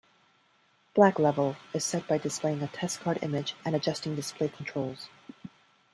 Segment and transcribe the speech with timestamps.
[0.95, 5.09] Black level is set by displaying a testcard image and adjusting display controls.